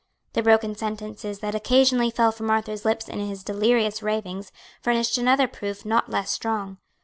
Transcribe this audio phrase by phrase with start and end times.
[0.33, 5.47] The broken sentences that occasionally fell from Arthur's lips in his delirious ravings furnished another
[5.47, 6.79] proof not less strong.